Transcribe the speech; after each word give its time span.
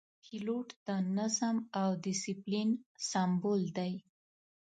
پیلوټ 0.23 0.67
د 0.87 0.87
نظم 1.17 1.55
او 1.81 1.89
دسپلین 2.05 2.69
سمبول 3.09 3.61
دی. 3.77 3.93